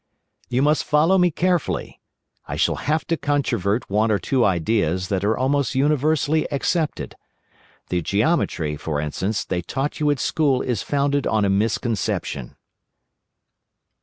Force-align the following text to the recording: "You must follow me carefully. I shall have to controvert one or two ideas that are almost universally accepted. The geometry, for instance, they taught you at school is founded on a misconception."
"You 0.49 0.63
must 0.63 0.83
follow 0.83 1.19
me 1.19 1.29
carefully. 1.29 2.01
I 2.47 2.55
shall 2.55 2.73
have 2.89 3.05
to 3.05 3.15
controvert 3.17 3.87
one 3.87 4.09
or 4.09 4.17
two 4.17 4.43
ideas 4.43 5.09
that 5.09 5.23
are 5.23 5.37
almost 5.37 5.75
universally 5.75 6.51
accepted. 6.51 7.13
The 7.89 8.01
geometry, 8.01 8.77
for 8.77 8.99
instance, 8.99 9.45
they 9.45 9.61
taught 9.61 9.99
you 9.99 10.09
at 10.09 10.19
school 10.19 10.63
is 10.63 10.81
founded 10.81 11.27
on 11.27 11.45
a 11.45 11.51
misconception." 11.51 12.55